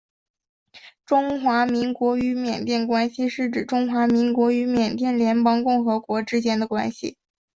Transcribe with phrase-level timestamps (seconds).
[1.05, 7.17] 中华民国与缅甸关系是指中华民国与缅甸联邦共和国之间的关系。